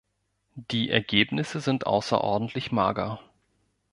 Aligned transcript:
Die 0.55 0.89
Ergebnisse 0.89 1.59
sind 1.59 1.85
außerordentlich 1.85 2.71
mager. 2.71 3.19